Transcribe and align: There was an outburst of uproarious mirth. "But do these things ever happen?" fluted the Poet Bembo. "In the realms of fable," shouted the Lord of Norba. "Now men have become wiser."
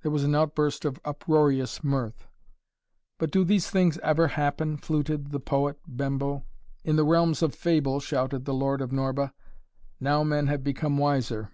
There 0.00 0.10
was 0.10 0.24
an 0.24 0.34
outburst 0.34 0.86
of 0.86 0.98
uproarious 1.04 1.84
mirth. 1.84 2.26
"But 3.18 3.30
do 3.30 3.44
these 3.44 3.68
things 3.68 3.98
ever 3.98 4.28
happen?" 4.28 4.78
fluted 4.78 5.30
the 5.30 5.40
Poet 5.40 5.78
Bembo. 5.86 6.44
"In 6.84 6.96
the 6.96 7.04
realms 7.04 7.42
of 7.42 7.54
fable," 7.54 8.00
shouted 8.00 8.46
the 8.46 8.54
Lord 8.54 8.80
of 8.80 8.92
Norba. 8.92 9.34
"Now 10.00 10.24
men 10.24 10.46
have 10.46 10.64
become 10.64 10.96
wiser." 10.96 11.50